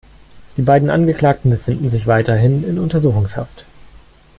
[0.57, 3.67] Die beiden Angeklagten befinden sich weiterhin in Untersuchungshaft.